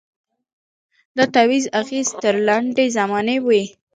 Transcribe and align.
د 1.17 1.19
تعویذ 1.33 1.65
اغېز 1.81 2.07
تر 2.21 2.35
لنډي 2.47 2.85
زمانې 2.97 3.37
وي 3.45 3.63